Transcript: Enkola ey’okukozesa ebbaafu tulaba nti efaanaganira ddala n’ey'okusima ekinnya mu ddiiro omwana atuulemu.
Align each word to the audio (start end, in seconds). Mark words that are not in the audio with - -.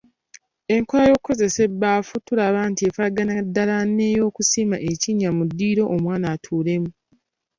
Enkola 0.75 1.01
ey’okukozesa 1.07 1.59
ebbaafu 1.67 2.15
tulaba 2.27 2.59
nti 2.71 2.81
efaanaganira 2.89 3.41
ddala 3.47 3.75
n’ey'okusima 3.95 4.77
ekinnya 4.91 5.29
mu 5.37 5.43
ddiiro 5.49 5.83
omwana 5.95 6.25
atuulemu. 6.35 6.89